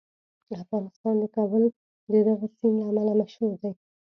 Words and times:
افغانستان 0.63 1.15
د 1.19 1.23
کابل 1.35 1.63
د 2.11 2.13
دغه 2.27 2.47
سیند 2.57 2.77
له 2.81 2.85
امله 3.01 3.13
مشهور 3.21 3.51
دی. 3.61 3.71